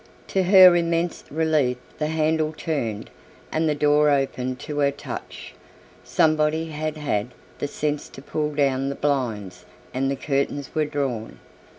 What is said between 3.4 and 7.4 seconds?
and the door opened to her touch. Somebody had had